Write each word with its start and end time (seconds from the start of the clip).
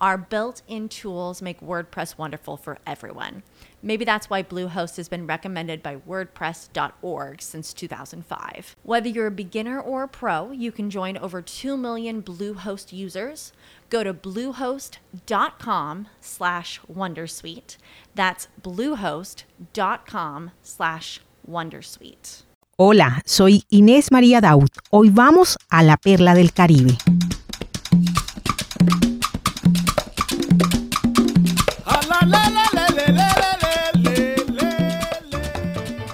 Our 0.00 0.16
built 0.16 0.62
in 0.68 0.88
tools 0.88 1.42
make 1.42 1.60
WordPress 1.60 2.16
wonderful 2.16 2.56
for 2.56 2.78
everyone. 2.86 3.42
Maybe 3.82 4.04
that's 4.04 4.30
why 4.30 4.42
Bluehost 4.42 4.96
has 4.96 5.08
been 5.08 5.26
recommended 5.26 5.82
by 5.82 5.96
WordPress.org 5.96 7.42
since 7.42 7.72
2005. 7.72 8.76
Whether 8.82 9.08
you're 9.08 9.26
a 9.26 9.32
beginner 9.32 9.80
or 9.80 10.04
a 10.04 10.08
pro, 10.08 10.52
you 10.52 10.70
can 10.70 10.88
join 10.90 11.16
over 11.16 11.42
2 11.42 11.76
million 11.76 12.22
Bluehost 12.22 12.92
users. 12.92 13.52
Go 13.90 14.04
to 14.04 14.14
bluehost.com 14.14 16.08
slash 16.20 16.80
Wondersuite. 16.92 17.76
That's 18.14 18.48
bluehost.com 18.62 20.50
slash 20.62 21.20
Wondersuite. 21.48 22.42
Hola, 22.76 23.22
soy 23.24 23.64
Inés 23.70 24.12
María 24.12 24.40
Daud. 24.40 24.68
Hoy 24.90 25.10
vamos 25.10 25.56
a 25.68 25.82
la 25.82 25.96
perla 25.96 26.34
del 26.34 26.52
Caribe. 26.52 26.96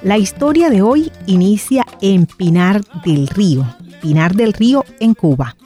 La 0.05 0.19
historia 0.19 0.69
de 0.69 0.83
hoy 0.83 1.11
inicia 1.25 1.87
en 2.03 2.27
Pinar 2.27 2.83
del 3.07 3.27
Río, 3.27 3.65
Pinar 4.03 4.35
del 4.35 4.53
Río 4.53 4.85
en 5.01 5.15
Cuba. 5.15 5.57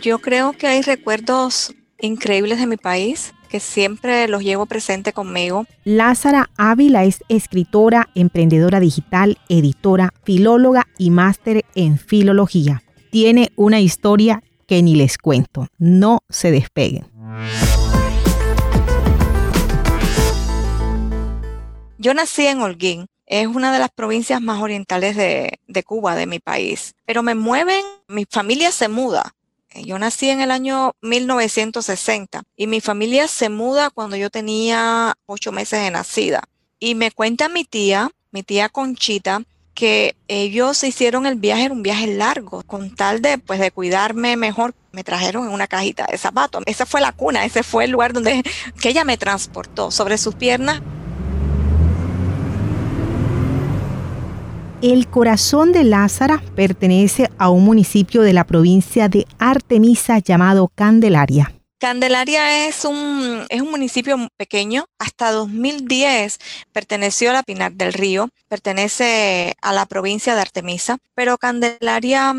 Yo 0.00 0.20
creo 0.20 0.52
que 0.52 0.68
hay 0.68 0.82
recuerdos 0.82 1.74
increíbles 1.98 2.60
de 2.60 2.68
mi 2.68 2.76
país 2.76 3.34
que 3.46 3.60
siempre 3.60 4.28
los 4.28 4.42
llevo 4.42 4.66
presente 4.66 5.12
conmigo. 5.12 5.66
Lázara 5.84 6.50
Ávila 6.56 7.04
es 7.04 7.22
escritora, 7.28 8.08
emprendedora 8.14 8.80
digital, 8.80 9.38
editora, 9.48 10.12
filóloga 10.24 10.86
y 10.98 11.10
máster 11.10 11.64
en 11.74 11.98
filología. 11.98 12.82
Tiene 13.10 13.50
una 13.56 13.80
historia 13.80 14.42
que 14.66 14.82
ni 14.82 14.94
les 14.94 15.18
cuento. 15.18 15.68
No 15.78 16.20
se 16.28 16.50
despeguen. 16.50 17.06
Yo 21.98 22.14
nací 22.14 22.46
en 22.46 22.60
Holguín. 22.60 23.06
Es 23.26 23.48
una 23.48 23.72
de 23.72 23.80
las 23.80 23.90
provincias 23.90 24.40
más 24.40 24.62
orientales 24.62 25.16
de, 25.16 25.58
de 25.66 25.82
Cuba, 25.82 26.14
de 26.14 26.26
mi 26.26 26.38
país. 26.38 26.94
Pero 27.04 27.24
me 27.24 27.34
mueven, 27.34 27.82
mi 28.06 28.24
familia 28.30 28.70
se 28.70 28.88
muda 28.88 29.34
yo 29.84 29.98
nací 29.98 30.30
en 30.30 30.40
el 30.40 30.50
año 30.50 30.94
1960 31.02 32.42
y 32.56 32.66
mi 32.66 32.80
familia 32.80 33.28
se 33.28 33.48
muda 33.48 33.90
cuando 33.90 34.16
yo 34.16 34.30
tenía 34.30 35.14
ocho 35.26 35.52
meses 35.52 35.80
de 35.80 35.90
nacida. 35.90 36.42
Y 36.78 36.94
me 36.94 37.10
cuenta 37.10 37.48
mi 37.48 37.64
tía, 37.64 38.10
mi 38.30 38.42
tía 38.42 38.68
Conchita, 38.68 39.42
que 39.74 40.16
ellos 40.28 40.82
hicieron 40.84 41.26
el 41.26 41.34
viaje, 41.36 41.64
era 41.64 41.74
un 41.74 41.82
viaje 41.82 42.06
largo, 42.06 42.62
con 42.62 42.94
tal 42.94 43.20
de, 43.20 43.36
pues, 43.38 43.60
de 43.60 43.70
cuidarme 43.70 44.36
mejor, 44.36 44.74
me 44.90 45.04
trajeron 45.04 45.46
en 45.46 45.52
una 45.52 45.66
cajita 45.66 46.06
de 46.10 46.16
zapatos. 46.16 46.62
Esa 46.66 46.86
fue 46.86 47.02
la 47.02 47.12
cuna, 47.12 47.44
ese 47.44 47.62
fue 47.62 47.84
el 47.84 47.90
lugar 47.90 48.14
donde 48.14 48.42
que 48.80 48.88
ella 48.88 49.04
me 49.04 49.18
transportó 49.18 49.90
sobre 49.90 50.16
sus 50.16 50.34
piernas 50.34 50.80
El 54.82 55.08
corazón 55.08 55.72
de 55.72 55.84
Lázara 55.84 56.42
pertenece 56.54 57.30
a 57.38 57.48
un 57.48 57.64
municipio 57.64 58.20
de 58.20 58.34
la 58.34 58.44
provincia 58.44 59.08
de 59.08 59.26
Artemisa 59.38 60.18
llamado 60.18 60.68
Candelaria. 60.68 61.54
Candelaria 61.78 62.68
es 62.68 62.84
un, 62.84 63.46
es 63.48 63.62
un 63.62 63.70
municipio 63.70 64.18
pequeño. 64.36 64.84
Hasta 64.98 65.32
2010 65.32 66.38
perteneció 66.72 67.30
a 67.30 67.32
la 67.32 67.42
Pinar 67.42 67.72
del 67.72 67.94
Río, 67.94 68.28
pertenece 68.48 69.56
a 69.62 69.72
la 69.72 69.86
provincia 69.86 70.34
de 70.34 70.42
Artemisa, 70.42 70.98
pero 71.14 71.38
Candelaria, 71.38 72.34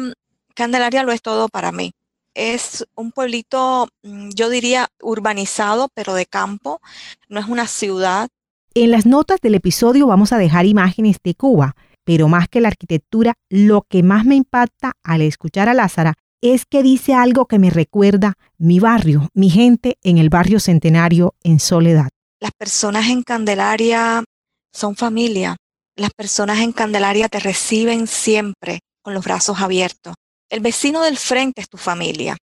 Candelaria 0.53 1.01
lo 1.01 1.13
es 1.13 1.23
todo 1.23 1.49
para 1.49 1.71
mí. 1.71 1.93
Es 2.35 2.85
un 2.93 3.11
pueblito, 3.13 3.89
mm, 4.03 4.29
yo 4.35 4.51
diría, 4.51 4.89
urbanizado, 5.01 5.89
pero 5.95 6.13
de 6.13 6.27
campo. 6.27 6.81
No 7.29 7.39
es 7.39 7.47
una 7.47 7.65
ciudad. 7.65 8.29
En 8.75 8.91
las 8.91 9.07
notas 9.07 9.41
del 9.41 9.55
episodio 9.55 10.05
vamos 10.05 10.31
a 10.33 10.37
dejar 10.37 10.67
imágenes 10.67 11.17
de 11.23 11.33
Cuba 11.33 11.75
pero 12.07 12.29
más 12.29 12.47
que 12.47 12.61
la 12.61 12.69
arquitectura, 12.69 13.33
lo 13.49 13.81
que 13.81 14.01
más 14.01 14.23
me 14.23 14.35
impacta 14.35 14.93
al 15.03 15.21
escuchar 15.21 15.67
a 15.67 15.73
Lázara 15.73 16.13
es 16.41 16.65
que 16.65 16.81
dice 16.81 17.13
algo 17.13 17.47
que 17.47 17.59
me 17.59 17.69
recuerda 17.69 18.35
mi 18.57 18.79
barrio, 18.79 19.27
mi 19.33 19.49
gente 19.49 19.97
en 20.03 20.17
el 20.17 20.29
barrio 20.29 20.61
centenario 20.61 21.35
en 21.43 21.59
Soledad. 21.59 22.07
Las 22.39 22.51
personas 22.57 23.09
en 23.09 23.23
Candelaria 23.23 24.23
son 24.71 24.95
familia. 24.95 25.57
Las 25.97 26.11
personas 26.11 26.59
en 26.59 26.71
Candelaria 26.71 27.27
te 27.27 27.41
reciben 27.41 28.07
siempre 28.07 28.79
con 29.01 29.13
los 29.13 29.25
brazos 29.25 29.59
abiertos. 29.59 30.15
El 30.49 30.61
vecino 30.61 31.01
del 31.01 31.17
frente 31.17 31.59
es 31.59 31.67
tu 31.67 31.77
familia. 31.77 32.37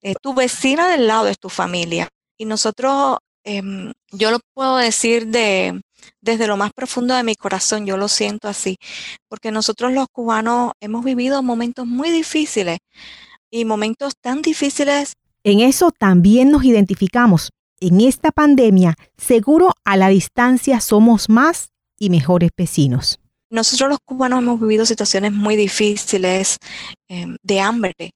Eh, 0.00 0.14
tu 0.22 0.32
vecina 0.32 0.88
del 0.88 1.08
lado 1.08 1.26
es 1.26 1.40
tu 1.40 1.48
familia. 1.48 2.06
Y 2.38 2.44
nosotros, 2.44 3.18
em, 3.42 3.92
yo 4.12 4.30
lo 4.30 4.38
puedo 4.54 4.76
decir 4.76 5.26
de, 5.26 5.80
desde 6.20 6.46
lo 6.46 6.56
más 6.56 6.72
profundo 6.72 7.14
de 7.14 7.22
mi 7.22 7.34
corazón, 7.34 7.86
yo 7.86 7.96
lo 7.96 8.08
siento 8.08 8.48
así, 8.48 8.76
porque 9.28 9.50
nosotros 9.50 9.92
los 9.92 10.06
cubanos 10.10 10.72
hemos 10.80 11.04
vivido 11.04 11.42
momentos 11.42 11.86
muy 11.86 12.10
difíciles 12.10 12.78
y 13.50 13.64
momentos 13.64 14.14
tan 14.20 14.42
difíciles. 14.42 15.14
En 15.44 15.60
eso 15.60 15.90
también 15.90 16.50
nos 16.50 16.64
identificamos. 16.64 17.50
En 17.80 18.00
esta 18.00 18.30
pandemia, 18.30 18.94
seguro 19.16 19.72
a 19.84 19.96
la 19.96 20.08
distancia 20.08 20.80
somos 20.80 21.28
más 21.28 21.70
y 21.98 22.10
mejores 22.10 22.50
vecinos. 22.56 23.18
Nosotros 23.50 23.90
los 23.90 23.98
cubanos 24.04 24.38
hemos 24.38 24.60
vivido 24.60 24.86
situaciones 24.86 25.32
muy 25.32 25.56
difíciles 25.56 26.56
em, 27.08 27.36
de 27.42 27.60
hambre, 27.60 28.12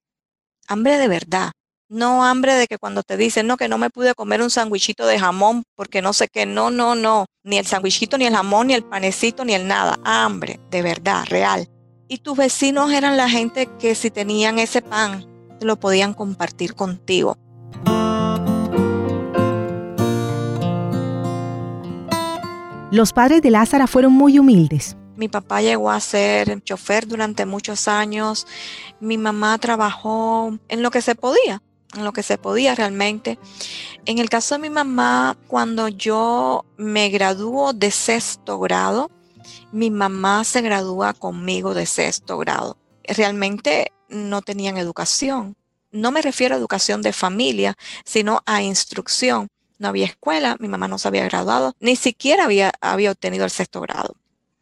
hambre 0.67 0.97
de 0.99 1.09
verdad, 1.09 1.53
no 1.89 2.25
hambre 2.25 2.55
de 2.55 2.67
que 2.67 2.79
cuando 2.79 3.03
te 3.03 3.17
dicen, 3.17 3.47
no, 3.47 3.57
que 3.57 3.69
no 3.69 3.79
me 3.79 3.91
pude 3.91 4.15
comer 4.15 4.43
un 4.43 4.51
sandwichito 4.51 5.07
de 5.07 5.19
jamón 5.19 5.65
porque 5.75 6.03
no 6.03 6.13
sé 6.13 6.29
qué, 6.29 6.47
no, 6.47 6.71
no, 6.71 6.95
no, 6.95 7.27
ni 7.45 7.59
el 7.59 7.67
sandwichito, 7.67 8.19
ni 8.19 8.27
el 8.27 8.35
jamón, 8.35 8.69
ni 8.69 8.75
el 8.75 8.85
panecito, 8.85 9.45
ni 9.45 9.55
el 9.55 9.67
nada, 9.67 9.99
hambre, 10.05 10.61
de 10.71 10.83
verdad, 10.83 11.25
real. 11.29 11.69
Y 12.09 12.19
tus 12.19 12.37
vecinos 12.37 12.93
eran 12.93 13.17
la 13.17 13.29
gente 13.29 13.69
que 13.79 13.95
si 13.95 14.11
tenían 14.11 14.59
ese 14.59 14.83
pan, 14.83 15.27
lo 15.61 15.79
podían 15.79 16.15
compartir 16.15 16.75
contigo. 16.75 17.37
Los 22.93 23.13
padres 23.13 23.43
de 23.43 23.51
Lázara 23.51 23.87
fueron 23.87 24.13
muy 24.13 24.39
humildes. 24.39 24.97
Mi 25.17 25.29
papá 25.29 25.63
llegó 25.63 25.91
a 25.91 25.99
ser 25.99 26.63
chofer 26.63 27.07
durante 27.07 27.47
muchos 27.47 27.89
años. 27.89 28.47
Mi 29.01 29.19
mamá 29.19 29.59
trabajó 29.59 30.57
en 30.69 30.83
lo 30.83 30.91
que 30.91 31.03
se 31.03 31.15
podía 31.15 31.63
en 31.97 32.05
lo 32.05 32.13
que 32.13 32.23
se 32.23 32.39
podía 32.39 32.75
realmente. 32.75 33.39
En 34.05 34.19
el 34.19 34.29
caso 34.29 34.55
de 34.55 34.61
mi 34.63 34.71
mamá, 34.71 35.37
cuando 35.49 35.89
yo 35.89 36.65
me 36.77 37.09
graduó 37.09 37.73
de 37.73 37.91
sexto 37.91 38.59
grado, 38.59 39.11
mi 39.73 39.91
mamá 39.91 40.45
se 40.45 40.63
gradúa 40.63 41.13
conmigo 41.13 41.75
de 41.75 41.87
sexto 41.87 42.39
grado. 42.39 42.79
Realmente 43.05 43.93
no 44.09 44.43
tenían 44.43 44.79
educación. 44.79 45.57
No 45.91 46.11
me 46.13 46.23
refiero 46.23 46.55
a 46.55 46.59
educación 46.59 47.03
de 47.03 47.13
familia, 47.13 47.77
sino 48.05 48.43
a 48.47 48.63
instrucción. 48.63 49.49
No 49.79 49.89
había 49.89 50.07
escuela, 50.07 50.57
mi 50.59 50.69
mamá 50.69 50.89
no 50.89 50.99
se 50.99 51.09
había 51.09 51.25
graduado, 51.25 51.75
ni 51.81 51.97
siquiera 51.97 52.45
había, 52.45 52.73
había 52.81 53.11
obtenido 53.11 53.45
el 53.45 53.51
sexto 53.51 53.81
grado. 53.81 54.17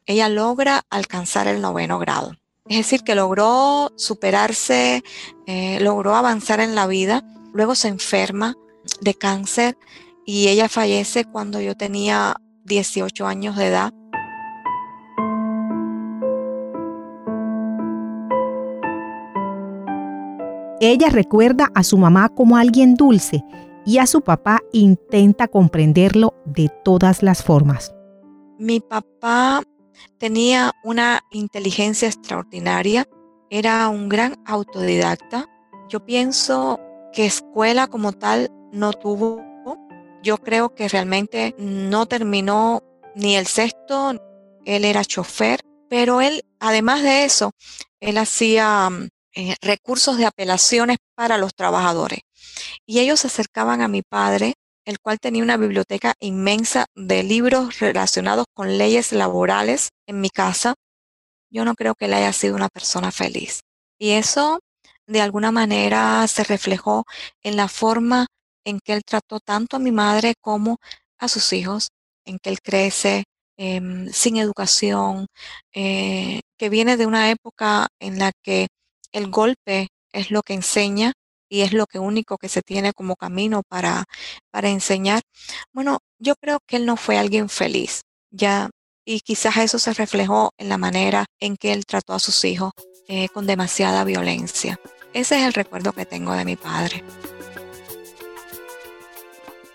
Ella 0.06 0.28
logra 0.28 0.84
alcanzar 0.90 1.46
el 1.46 1.60
noveno 1.60 1.98
grado. 1.98 2.36
Es 2.66 2.78
decir, 2.78 3.02
que 3.02 3.14
logró 3.14 3.92
superarse, 3.96 5.02
eh, 5.46 5.78
logró 5.80 6.14
avanzar 6.14 6.60
en 6.60 6.74
la 6.74 6.86
vida, 6.86 7.22
luego 7.52 7.74
se 7.74 7.88
enferma 7.88 8.54
de 9.02 9.12
cáncer 9.12 9.76
y 10.24 10.48
ella 10.48 10.70
fallece 10.70 11.26
cuando 11.26 11.60
yo 11.60 11.76
tenía 11.76 12.36
18 12.64 13.26
años 13.26 13.56
de 13.56 13.66
edad. 13.66 13.92
Ella 20.80 21.10
recuerda 21.10 21.70
a 21.74 21.82
su 21.82 21.98
mamá 21.98 22.30
como 22.30 22.56
alguien 22.56 22.94
dulce 22.94 23.44
y 23.84 23.98
a 23.98 24.06
su 24.06 24.22
papá 24.22 24.62
intenta 24.72 25.48
comprenderlo 25.48 26.32
de 26.46 26.70
todas 26.82 27.22
las 27.22 27.42
formas. 27.42 27.94
Mi 28.58 28.80
papá 28.80 29.62
tenía 30.18 30.72
una 30.82 31.22
inteligencia 31.30 32.08
extraordinaria, 32.08 33.08
era 33.50 33.88
un 33.88 34.08
gran 34.08 34.42
autodidacta. 34.46 35.48
Yo 35.88 36.04
pienso 36.04 36.80
que 37.12 37.26
escuela 37.26 37.86
como 37.86 38.12
tal 38.12 38.50
no 38.72 38.92
tuvo. 38.92 39.42
Yo 40.22 40.38
creo 40.38 40.74
que 40.74 40.88
realmente 40.88 41.54
no 41.58 42.06
terminó 42.06 42.82
ni 43.14 43.36
el 43.36 43.46
sexto, 43.46 44.12
él 44.64 44.84
era 44.84 45.04
chofer, 45.04 45.60
pero 45.88 46.20
él, 46.20 46.44
además 46.58 47.02
de 47.02 47.24
eso, 47.24 47.52
él 48.00 48.18
hacía 48.18 48.90
mm, 48.90 49.08
eh, 49.34 49.54
recursos 49.60 50.16
de 50.16 50.26
apelaciones 50.26 50.98
para 51.14 51.38
los 51.38 51.54
trabajadores. 51.54 52.20
Y 52.86 53.00
ellos 53.00 53.20
se 53.20 53.28
acercaban 53.28 53.82
a 53.82 53.88
mi 53.88 54.02
padre, 54.02 54.54
el 54.84 54.98
cual 55.00 55.18
tenía 55.18 55.42
una 55.42 55.56
biblioteca 55.56 56.14
inmensa 56.20 56.86
de 56.94 57.22
libros 57.22 57.78
relacionados 57.80 58.46
con 58.54 58.78
leyes 58.78 59.12
laborales 59.12 59.90
en 60.06 60.20
mi 60.20 60.30
casa. 60.30 60.74
Yo 61.50 61.64
no 61.64 61.74
creo 61.74 61.94
que 61.94 62.06
él 62.06 62.14
haya 62.14 62.32
sido 62.32 62.56
una 62.56 62.68
persona 62.68 63.10
feliz. 63.10 63.60
Y 63.98 64.10
eso 64.10 64.60
de 65.06 65.20
alguna 65.20 65.52
manera 65.52 66.26
se 66.28 66.44
reflejó 66.44 67.04
en 67.42 67.56
la 67.56 67.68
forma 67.68 68.26
en 68.64 68.80
que 68.80 68.94
él 68.94 69.02
trató 69.04 69.40
tanto 69.40 69.76
a 69.76 69.80
mi 69.80 69.92
madre 69.92 70.34
como 70.40 70.78
a 71.18 71.28
sus 71.28 71.52
hijos, 71.52 71.88
en 72.24 72.38
que 72.38 72.50
él 72.50 72.58
crece 72.62 73.24
em, 73.56 74.08
sin 74.10 74.36
educación, 74.36 75.26
eh, 75.74 76.40
que 76.58 76.68
viene 76.70 76.96
de 76.96 77.06
una 77.06 77.30
época 77.30 77.88
en 78.00 78.18
la 78.18 78.32
que 78.42 78.68
el 79.12 79.30
golpe 79.30 79.88
es 80.12 80.30
lo 80.30 80.42
que 80.42 80.54
enseña 80.54 81.12
y 81.48 81.62
es 81.62 81.72
lo 81.72 81.86
único 81.94 82.38
que 82.38 82.48
se 82.48 82.62
tiene 82.62 82.92
como 82.92 83.16
camino 83.16 83.62
para, 83.68 84.04
para 84.50 84.68
enseñar. 84.68 85.22
Bueno, 85.72 85.98
yo 86.18 86.34
creo 86.36 86.58
que 86.66 86.76
él 86.76 86.86
no 86.86 86.96
fue 86.96 87.18
alguien 87.18 87.48
feliz, 87.48 88.02
ya, 88.30 88.70
y 89.04 89.20
quizás 89.20 89.58
eso 89.58 89.78
se 89.78 89.92
reflejó 89.92 90.52
en 90.58 90.68
la 90.68 90.78
manera 90.78 91.26
en 91.40 91.56
que 91.56 91.72
él 91.72 91.84
trató 91.86 92.14
a 92.14 92.18
sus 92.18 92.44
hijos 92.44 92.72
eh, 93.08 93.28
con 93.28 93.46
demasiada 93.46 94.04
violencia. 94.04 94.80
Ese 95.12 95.38
es 95.38 95.44
el 95.44 95.52
recuerdo 95.52 95.92
que 95.92 96.06
tengo 96.06 96.32
de 96.32 96.44
mi 96.44 96.56
padre. 96.56 97.04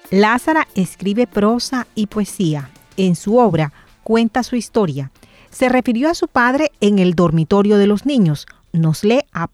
Lázara 0.09 0.67
escribe 0.73 1.27
prosa 1.27 1.87
y 1.93 2.07
poesía. 2.07 2.71
En 2.97 3.15
su 3.15 3.37
obra 3.37 3.71
cuenta 4.03 4.41
su 4.43 4.55
historia. 4.55 5.11
Se 5.51 5.69
refirió 5.69 6.09
a 6.09 6.15
su 6.15 6.27
padre 6.27 6.71
en 6.81 6.99
el 6.99 7.13
dormitorio 7.13 7.77
de 7.77 7.87
los 7.87 8.05
niños. 8.05 8.47
Nos 8.73 9.03
lee 9.03 9.21
a 9.31 9.47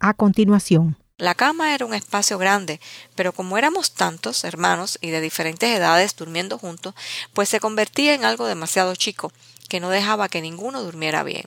a 0.00 0.14
continuación. 0.14 0.96
La 1.18 1.34
cama 1.34 1.74
era 1.74 1.86
un 1.86 1.94
espacio 1.94 2.36
grande, 2.36 2.78
pero 3.14 3.32
como 3.32 3.56
éramos 3.56 3.92
tantos 3.92 4.44
hermanos 4.44 4.98
y 5.00 5.08
de 5.08 5.22
diferentes 5.22 5.70
edades 5.70 6.14
durmiendo 6.14 6.58
juntos, 6.58 6.94
pues 7.32 7.48
se 7.48 7.58
convertía 7.58 8.12
en 8.12 8.26
algo 8.26 8.46
demasiado 8.46 8.94
chico, 8.96 9.32
que 9.70 9.80
no 9.80 9.88
dejaba 9.88 10.28
que 10.28 10.42
ninguno 10.42 10.82
durmiera 10.82 11.22
bien. 11.22 11.46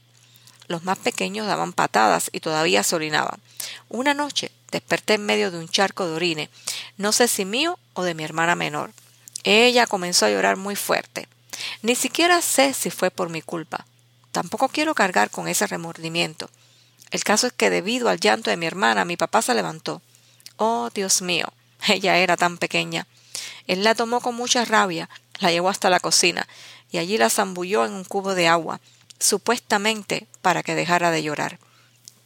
Los 0.67 0.83
más 0.83 0.97
pequeños 0.97 1.45
daban 1.45 1.73
patadas 1.73 2.31
y 2.31 2.39
todavía 2.39 2.81
se 2.81 2.95
orinaban. 2.95 3.39
Una 3.89 4.15
noche 4.15 4.51
desperté 4.71 5.15
en 5.15 5.27
medio 5.27 5.51
de 5.51 5.59
un 5.59 5.69
charco 5.69 6.07
de 6.07 6.15
orine, 6.15 6.49
no 6.97 7.11
sé 7.11 7.27
si 7.27 7.45
mío 7.45 7.77
o 7.93 8.01
de 8.01 8.15
mi 8.15 8.23
hermana 8.23 8.55
menor. 8.55 8.91
Ella 9.43 9.85
comenzó 9.85 10.25
a 10.25 10.31
llorar 10.31 10.57
muy 10.57 10.75
fuerte. 10.75 11.27
Ni 11.83 11.93
siquiera 11.93 12.41
sé 12.41 12.73
si 12.73 12.89
fue 12.89 13.11
por 13.11 13.29
mi 13.29 13.43
culpa. 13.43 13.85
Tampoco 14.31 14.69
quiero 14.69 14.95
cargar 14.95 15.29
con 15.29 15.47
ese 15.47 15.67
remordimiento. 15.67 16.49
El 17.11 17.23
caso 17.23 17.47
es 17.47 17.53
que 17.53 17.69
debido 17.69 18.09
al 18.09 18.19
llanto 18.19 18.49
de 18.49 18.57
mi 18.57 18.65
hermana, 18.65 19.05
mi 19.05 19.17
papá 19.17 19.41
se 19.41 19.53
levantó. 19.53 20.01
Oh, 20.57 20.89
Dios 20.93 21.21
mío, 21.21 21.47
ella 21.87 22.17
era 22.17 22.37
tan 22.37 22.57
pequeña. 22.57 23.07
Él 23.67 23.83
la 23.83 23.95
tomó 23.95 24.21
con 24.21 24.35
mucha 24.35 24.65
rabia, 24.65 25.09
la 25.39 25.51
llevó 25.51 25.69
hasta 25.69 25.89
la 25.89 25.99
cocina 25.99 26.47
y 26.91 26.97
allí 26.97 27.17
la 27.17 27.29
zambulló 27.29 27.85
en 27.85 27.93
un 27.93 28.03
cubo 28.03 28.35
de 28.35 28.47
agua, 28.47 28.79
supuestamente 29.19 30.27
para 30.41 30.63
que 30.63 30.75
dejara 30.75 31.11
de 31.11 31.23
llorar. 31.23 31.59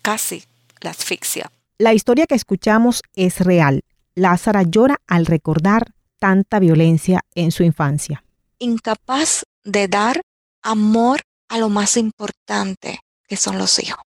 Casi 0.02 0.44
la 0.82 0.92
asfixia. 0.92 1.52
La 1.78 1.94
historia 1.94 2.28
que 2.28 2.36
escuchamos 2.36 3.02
es 3.16 3.40
real. 3.40 3.84
Lázara 4.16 4.64
llora 4.64 5.02
al 5.08 5.26
recordar 5.26 5.94
tanta 6.20 6.60
violencia 6.60 7.22
en 7.36 7.52
su 7.52 7.64
infancia. 7.64 8.24
Incapaz 8.60 9.44
de 9.64 9.88
dar 9.88 10.22
amor 10.62 11.22
a 11.50 11.58
lo 11.58 11.70
más 11.70 11.98
importante, 11.98 13.00
que 13.28 13.38
son 13.38 13.58
los 13.58 13.80
hijos 13.80 14.04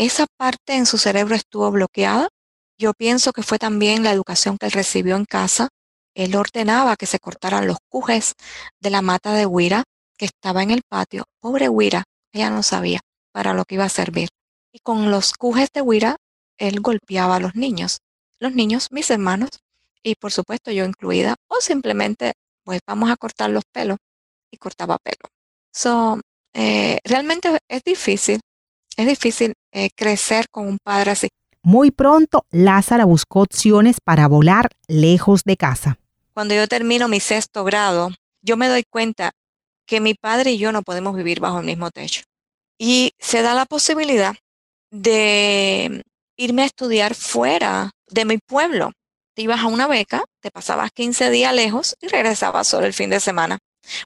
esa 0.00 0.26
parte 0.38 0.76
en 0.76 0.86
su 0.86 0.96
cerebro 0.96 1.34
estuvo 1.34 1.70
bloqueada. 1.70 2.28
Yo 2.78 2.94
pienso 2.94 3.32
que 3.32 3.42
fue 3.42 3.58
también 3.58 4.02
la 4.02 4.12
educación 4.12 4.56
que 4.56 4.64
él 4.64 4.72
recibió 4.72 5.14
en 5.14 5.26
casa. 5.26 5.68
Él 6.14 6.34
ordenaba 6.36 6.96
que 6.96 7.04
se 7.04 7.18
cortaran 7.18 7.66
los 7.66 7.76
cujes 7.90 8.32
de 8.80 8.88
la 8.88 9.02
mata 9.02 9.34
de 9.34 9.44
huira 9.44 9.84
que 10.16 10.24
estaba 10.24 10.62
en 10.62 10.70
el 10.70 10.80
patio. 10.88 11.24
Pobre 11.38 11.68
huira, 11.68 12.04
ella 12.32 12.48
no 12.48 12.62
sabía 12.62 13.00
para 13.30 13.52
lo 13.52 13.66
que 13.66 13.74
iba 13.74 13.84
a 13.84 13.90
servir. 13.90 14.30
Y 14.72 14.78
con 14.78 15.10
los 15.10 15.34
cujes 15.34 15.68
de 15.74 15.82
huira, 15.82 16.16
él 16.56 16.80
golpeaba 16.80 17.36
a 17.36 17.40
los 17.40 17.54
niños. 17.54 17.98
Los 18.38 18.54
niños, 18.54 18.88
mis 18.92 19.10
hermanos, 19.10 19.50
y 20.02 20.14
por 20.14 20.32
supuesto 20.32 20.70
yo 20.70 20.86
incluida, 20.86 21.36
o 21.46 21.60
simplemente, 21.60 22.32
pues 22.64 22.80
vamos 22.86 23.10
a 23.10 23.16
cortar 23.16 23.50
los 23.50 23.64
pelos, 23.70 23.98
y 24.50 24.56
cortaba 24.56 24.96
pelo. 24.96 25.28
So, 25.74 26.20
eh, 26.54 27.00
realmente 27.04 27.58
es 27.68 27.82
difícil 27.84 28.40
es 29.00 29.06
difícil 29.06 29.54
eh, 29.72 29.90
crecer 29.94 30.48
con 30.50 30.66
un 30.66 30.78
padre 30.78 31.12
así. 31.12 31.28
Muy 31.62 31.90
pronto, 31.90 32.46
Lázara 32.50 33.04
buscó 33.04 33.42
opciones 33.42 34.00
para 34.00 34.28
volar 34.28 34.70
lejos 34.88 35.44
de 35.44 35.56
casa. 35.56 35.98
Cuando 36.32 36.54
yo 36.54 36.66
termino 36.68 37.08
mi 37.08 37.20
sexto 37.20 37.64
grado, 37.64 38.10
yo 38.42 38.56
me 38.56 38.68
doy 38.68 38.84
cuenta 38.88 39.32
que 39.86 40.00
mi 40.00 40.14
padre 40.14 40.52
y 40.52 40.58
yo 40.58 40.72
no 40.72 40.82
podemos 40.82 41.14
vivir 41.14 41.40
bajo 41.40 41.58
el 41.58 41.66
mismo 41.66 41.90
techo. 41.90 42.22
Y 42.78 43.12
se 43.18 43.42
da 43.42 43.54
la 43.54 43.66
posibilidad 43.66 44.36
de 44.90 46.02
irme 46.36 46.62
a 46.62 46.66
estudiar 46.66 47.14
fuera 47.14 47.90
de 48.08 48.24
mi 48.24 48.38
pueblo. 48.38 48.92
Te 49.34 49.42
ibas 49.42 49.60
a 49.60 49.66
una 49.66 49.86
beca, 49.86 50.24
te 50.40 50.50
pasabas 50.50 50.90
15 50.92 51.30
días 51.30 51.54
lejos 51.54 51.96
y 52.00 52.08
regresabas 52.08 52.66
solo 52.66 52.86
el 52.86 52.94
fin 52.94 53.10
de 53.10 53.20
semana. 53.20 53.58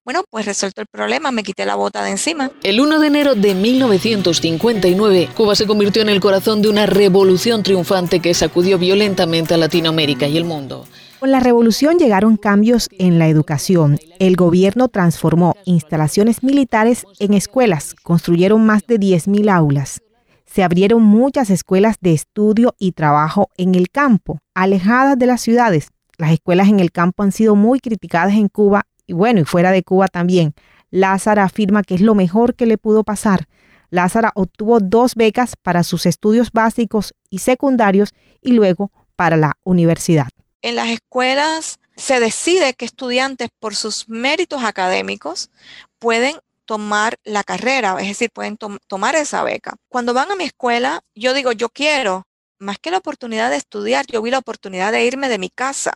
Bueno, 0.05 0.23
pues 0.31 0.47
resuelto 0.47 0.81
el 0.81 0.87
problema, 0.87 1.33
me 1.33 1.43
quité 1.43 1.65
la 1.67 1.75
bota 1.75 2.03
de 2.03 2.11
encima. 2.11 2.51
El 2.63 2.81
1 2.81 3.01
de 3.01 3.07
enero 3.07 3.35
de 3.35 3.55
1959, 3.55 5.31
Cuba 5.37 5.55
se 5.55 5.67
convirtió 5.67 6.03
en 6.03 6.09
el 6.09 6.21
corazón 6.21 6.63
de 6.63 6.69
una 6.69 6.87
revolución 6.87 7.63
triunfante 7.63 8.21
que 8.21 8.35
sacudió 8.35 8.79
violentamente 8.79 9.55
a 9.55 9.59
Latinoamérica 9.59 10.27
y 10.27 10.37
el 10.37 10.45
mundo. 10.45 10.87
Con 11.21 11.31
la 11.31 11.41
revolución 11.41 11.99
llegaron 11.99 12.37
cambios 12.37 12.91
en 12.99 13.19
la 13.19 13.29
educación. 13.29 13.99
El 14.19 14.37
gobierno 14.37 14.89
transformó 14.89 15.57
instalaciones 15.65 16.43
militares 16.43 17.07
en 17.19 17.33
escuelas, 17.33 17.95
construyeron 18.03 18.67
más 18.67 18.87
de 18.87 19.01
10.000 19.01 19.51
aulas. 19.51 20.03
Se 20.45 20.63
abrieron 20.63 21.03
muchas 21.03 21.51
escuelas 21.51 21.97
de 22.01 22.13
estudio 22.13 22.75
y 22.79 22.93
trabajo 22.93 23.49
en 23.57 23.75
el 23.75 23.91
campo, 23.91 24.41
alejadas 24.55 25.19
de 25.19 25.27
las 25.27 25.41
ciudades. 25.41 25.89
Las 26.19 26.31
escuelas 26.31 26.69
en 26.69 26.79
el 26.79 26.93
campo 26.93 27.23
han 27.23 27.33
sido 27.33 27.57
muy 27.57 27.81
criticadas 27.81 28.35
en 28.35 28.49
Cuba 28.49 28.87
y 29.07 29.13
bueno, 29.13 29.41
y 29.41 29.45
fuera 29.45 29.71
de 29.71 29.83
Cuba 29.83 30.09
también. 30.09 30.55
Lázara 30.91 31.45
afirma 31.45 31.83
que 31.83 31.95
es 31.95 32.01
lo 32.01 32.15
mejor 32.15 32.55
que 32.55 32.67
le 32.67 32.79
pudo 32.79 33.05
pasar. 33.05 33.47
Lázara 33.91 34.33
obtuvo 34.35 34.81
dos 34.81 35.15
becas 35.15 35.55
para 35.61 35.83
sus 35.83 36.07
estudios 36.07 36.51
básicos 36.53 37.15
y 37.31 37.39
secundarios 37.39 38.11
y 38.41 38.53
luego 38.53 38.93
para 39.17 39.37
la 39.37 39.57
universidad. 39.65 40.29
En 40.63 40.77
las 40.77 40.89
escuelas 40.89 41.79
se 41.97 42.21
decide 42.21 42.75
que 42.75 42.85
estudiantes 42.85 43.49
por 43.61 43.75
sus 43.75 44.09
méritos 44.09 44.65
académicos 44.65 45.51
pueden 45.99 46.37
tomar 46.65 47.19
la 47.25 47.45
carrera, 47.45 47.97
es 48.01 48.09
decir, 48.09 48.31
pueden 48.33 48.57
tomar 48.57 49.15
esa 49.15 49.43
beca. 49.43 49.75
Cuando 49.89 50.15
van 50.15 50.31
a 50.31 50.37
mi 50.37 50.45
escuela, 50.45 51.01
yo 51.15 51.35
digo, 51.35 51.53
yo 51.53 51.69
quiero, 51.69 52.27
más 52.59 52.79
que 52.79 52.91
la 52.91 52.99
oportunidad 52.99 53.51
de 53.51 53.57
estudiar, 53.57 54.07
yo 54.07 54.23
vi 54.23 54.31
la 54.31 54.39
oportunidad 54.39 54.91
de 54.91 55.05
irme 55.05 55.29
de 55.29 55.39
mi 55.39 55.51
casa 55.51 55.93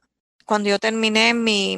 cuando 0.49 0.71
yo 0.71 0.79
terminé 0.79 1.35
mi, 1.35 1.77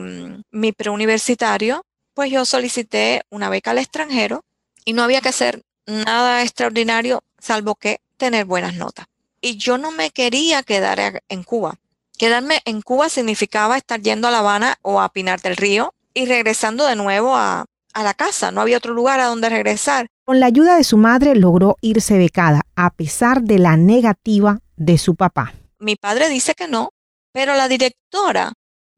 mi 0.53 0.71
preuniversitario, 0.71 1.85
pues 2.15 2.31
yo 2.31 2.45
solicité 2.45 3.23
una 3.29 3.51
beca 3.51 3.73
al 3.73 3.79
extranjero 3.79 4.45
y 4.85 4.93
no 4.93 5.03
había 5.03 5.21
que 5.21 5.31
hacer 5.31 5.65
nada 5.87 6.43
extraordinario 6.43 7.25
salvo 7.41 7.75
que 7.75 7.99
tener 8.17 8.45
buenas 8.45 8.77
notas. 8.77 9.07
Y 9.41 9.57
yo 9.57 9.77
no 9.77 9.91
me 9.91 10.11
quería 10.11 10.63
quedar 10.63 11.21
en 11.29 11.43
Cuba. 11.43 11.81
Quedarme 12.17 12.61
en 12.65 12.81
Cuba 12.81 13.09
significaba 13.09 13.77
estar 13.77 14.01
yendo 14.03 14.29
a 14.29 14.31
La 14.31 14.39
Habana 14.39 14.77
o 14.83 15.01
a 15.01 15.09
Pinar 15.09 15.41
del 15.41 15.57
Río 15.57 15.93
y 16.15 16.27
regresando 16.27 16.87
de 16.87 16.95
nuevo 16.95 17.35
a, 17.35 17.67
a 17.93 18.03
la 18.05 18.15
casa. 18.15 18.53
No 18.53 18.61
había 18.61 18.77
otro 18.77 18.95
lugar 18.95 19.19
a 19.19 19.27
donde 19.27 19.49
regresar. 19.49 20.07
Con 20.25 20.39
la 20.39 20.47
ayuda 20.47 20.77
de 20.77 20.85
su 20.85 20.97
madre 20.97 21.35
logró 21.35 21.77
irse 21.81 22.19
becada 22.19 22.63
a 22.77 22.91
pesar 22.91 23.43
de 23.43 23.59
la 23.59 23.77
negativa 23.77 24.61
de 24.77 24.97
su 24.97 25.17
papá. 25.17 25.55
Mi 25.81 25.97
padre 25.97 26.29
dice 26.29 26.55
que 26.55 26.69
no, 26.69 26.91
pero 27.33 27.57
la 27.57 27.67
directora 27.67 28.53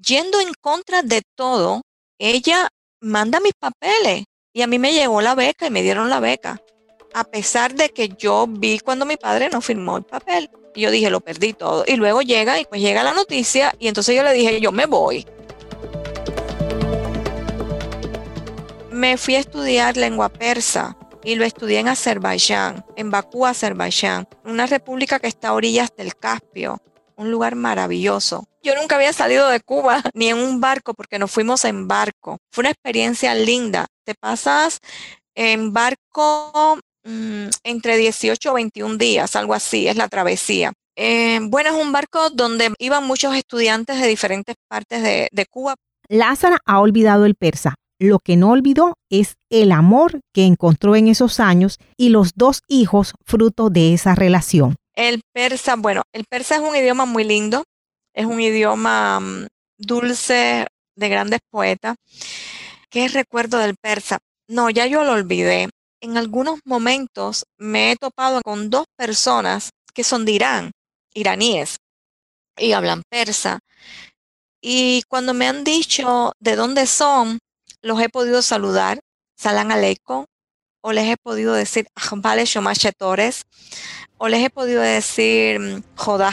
yendo 0.05 0.41
en 0.41 0.53
contra 0.61 1.03
de 1.03 1.23
todo, 1.35 1.83
ella 2.19 2.69
manda 3.01 3.41
mis 3.41 3.55
papeles 3.55 4.25
y 4.53 4.63
a 4.63 4.67
mí 4.67 4.79
me 4.79 4.93
llegó 4.93 5.21
la 5.21 5.35
beca 5.35 5.67
y 5.67 5.71
me 5.71 5.83
dieron 5.83 6.11
la 6.11 6.21
beca. 6.21 6.61
A 7.15 7.25
pesar 7.25 7.75
de 7.75 7.91
que 7.91 8.09
yo 8.09 8.47
vi 8.49 8.79
cuando 8.79 9.07
mi 9.07 9.17
padre 9.17 9.49
no 9.51 9.61
firmó 9.61 9.97
el 9.99 10.05
papel. 10.05 10.51
Yo 10.75 10.91
dije, 10.91 11.11
lo 11.11 11.21
perdí 11.21 11.53
todo. 11.53 11.85
Y 11.87 11.97
luego 11.97 12.23
llega 12.23 12.59
y 12.59 12.65
pues 12.65 12.81
llega 12.81 13.03
la 13.03 13.13
noticia 13.13 13.75
y 13.79 13.89
entonces 13.89 14.17
yo 14.17 14.23
le 14.23 14.33
dije, 14.33 14.61
yo 14.61 14.73
me 14.73 14.87
voy. 14.87 15.27
Me 18.91 19.17
fui 19.17 19.35
a 19.35 19.41
estudiar 19.41 19.97
lengua 19.97 20.31
persa 20.31 20.97
y 21.25 21.35
lo 21.35 21.45
estudié 21.45 21.81
en 21.81 21.89
Azerbaiyán, 21.89 22.85
en 22.97 23.11
Bakú, 23.11 23.47
Azerbaiyán, 23.47 24.27
una 24.45 24.67
república 24.67 25.19
que 25.19 25.29
está 25.29 25.49
a 25.49 25.55
orillas 25.55 25.91
del 25.97 26.17
Caspio, 26.17 26.81
un 27.17 27.31
lugar 27.31 27.55
maravilloso. 27.55 28.47
Yo 28.64 28.76
nunca 28.76 28.95
había 28.95 29.12
salido 29.12 29.49
de 29.49 29.61
Cuba 29.61 30.02
ni 30.14 30.28
en 30.28 30.38
un 30.38 30.61
barco 30.61 30.95
porque 30.95 31.19
nos 31.19 31.31
fuimos 31.31 31.64
en 31.64 31.88
barco. 31.88 32.38
Fue 32.52 32.62
una 32.62 32.71
experiencia 32.71 33.35
linda. 33.35 33.87
Te 34.04 34.14
pasas 34.14 34.78
en 35.35 35.73
barco 35.73 36.78
mm, 37.04 37.49
entre 37.64 37.97
18 37.97 38.50
o 38.50 38.54
21 38.54 38.97
días, 38.97 39.35
algo 39.37 39.54
así, 39.54 39.88
es 39.88 39.97
la 39.97 40.09
travesía. 40.09 40.73
Eh, 40.97 41.40
bueno, 41.42 41.71
es 41.71 41.83
un 41.83 41.90
barco 41.90 42.31
donde 42.31 42.73
iban 42.78 43.07
muchos 43.07 43.35
estudiantes 43.35 44.00
de 44.00 44.07
diferentes 44.07 44.57
partes 44.69 45.02
de, 45.02 45.28
de 45.33 45.47
Cuba. 45.47 45.75
Lázara 46.09 46.59
ha 46.66 46.81
olvidado 46.81 47.25
el 47.25 47.35
persa. 47.35 47.75
Lo 47.99 48.19
que 48.19 48.37
no 48.37 48.50
olvidó 48.50 48.95
es 49.11 49.37
el 49.49 49.73
amor 49.73 50.21
que 50.35 50.45
encontró 50.45 50.97
en 50.97 51.09
esos 51.09 51.40
años 51.40 51.78
y 51.97 52.09
los 52.11 52.33
dos 52.35 52.61
hijos 52.69 53.14
fruto 53.25 53.71
de 53.71 53.95
esa 53.95 54.14
relación. 54.14 54.75
El 54.95 55.23
persa, 55.33 55.76
bueno, 55.76 56.02
el 56.12 56.25
persa 56.28 56.57
es 56.57 56.61
un 56.61 56.76
idioma 56.76 57.07
muy 57.07 57.25
lindo, 57.25 57.64
es 58.14 58.26
un 58.26 58.40
idioma 58.40 59.21
mm, 59.21 59.47
dulce 59.78 60.66
de 60.97 61.09
grandes 61.09 61.40
poetas. 61.50 61.97
¿Qué 62.90 63.09
recuerdo 63.09 63.59
del 63.59 63.76
persa? 63.76 64.19
No, 64.49 64.71
ya 64.71 64.87
yo 64.87 65.04
lo 65.04 65.12
olvidé. 65.12 65.71
En 66.00 66.16
algunos 66.16 66.61
momentos 66.64 67.45
me 67.59 67.92
he 67.92 67.97
topado 67.97 68.42
con 68.42 68.71
dos 68.71 68.87
personas 68.97 69.71
que 69.95 70.04
son 70.04 70.25
de 70.25 70.33
Irán, 70.33 70.73
iraníes, 71.14 71.76
y 72.57 72.73
hablan 72.73 73.02
persa. 73.09 73.61
Y 74.61 75.02
cuando 75.09 75.35
me 75.35 75.47
han 75.47 75.64
dicho 75.64 76.33
de 76.40 76.57
dónde 76.57 76.87
son, 76.87 77.38
los 77.83 78.00
he 78.00 78.09
podido 78.09 78.42
saludar, 78.42 79.00
salam 79.37 79.71
aleikum, 79.71 80.25
o 80.83 80.92
les 80.92 81.09
he 81.09 81.16
podido 81.16 81.54
decir 81.54 81.87
vale 82.16 82.45
Shomachetores, 82.45 83.42
o 84.19 84.28
les 84.28 84.45
he 84.45 84.50
podido 84.50 84.83
decir 84.83 85.59
mm, 85.59 85.83
Jodá 85.97 86.33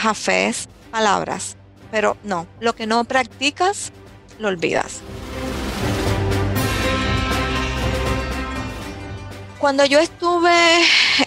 palabras. 0.90 1.56
Pero 1.90 2.16
no, 2.22 2.46
lo 2.60 2.74
que 2.74 2.86
no 2.86 3.04
practicas, 3.04 3.92
lo 4.38 4.48
olvidas. 4.48 5.02
Cuando 9.60 9.84
yo 9.84 9.98
estuve 9.98 10.54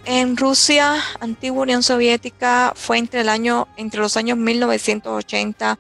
en 0.06 0.36
Rusia, 0.38 0.96
antigua 1.20 1.62
Unión 1.62 1.84
Soviética, 1.84 2.74
fue 2.76 2.98
entre 2.98 3.22
el 3.22 3.30
año, 3.30 3.68
entre 3.78 4.00
los 4.00 4.18
años 4.18 4.40
1980, 4.40 5.78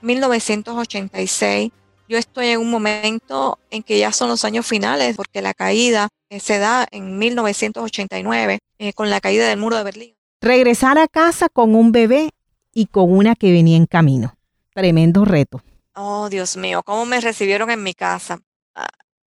1986. 0.00 1.70
Yo 2.08 2.18
estoy 2.18 2.48
en 2.48 2.60
un 2.60 2.72
momento 2.72 3.60
en 3.70 3.84
que 3.84 4.00
ya 4.00 4.10
son 4.10 4.28
los 4.28 4.44
años 4.44 4.66
finales, 4.66 5.14
porque 5.14 5.42
la 5.42 5.54
caída 5.54 6.08
eh, 6.28 6.40
se 6.40 6.58
da 6.58 6.88
en 6.90 7.18
1989 7.18 8.58
eh, 8.80 8.92
con 8.94 9.08
la 9.08 9.20
caída 9.20 9.48
del 9.48 9.60
muro 9.60 9.76
de 9.76 9.84
Berlín. 9.84 10.16
Regresar 10.40 10.98
a 10.98 11.06
casa 11.06 11.48
con 11.48 11.76
un 11.76 11.92
bebé 11.92 12.30
y 12.72 12.86
con 12.86 13.12
una 13.12 13.34
que 13.34 13.52
venía 13.52 13.76
en 13.76 13.86
camino. 13.86 14.34
Tremendo 14.74 15.24
reto. 15.24 15.62
Oh, 15.94 16.28
Dios 16.28 16.56
mío, 16.56 16.82
¿cómo 16.82 17.04
me 17.04 17.20
recibieron 17.20 17.70
en 17.70 17.82
mi 17.82 17.94
casa? 17.94 18.40
Ah, 18.74 18.88